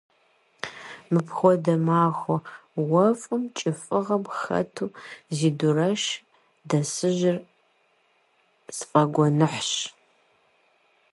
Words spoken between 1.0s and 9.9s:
Мыпхуэдэ махуэ уэфӀым кӀыфӀыгъэм хэту зи дурэш дэсыжыр сфӀэгуэныхьщ.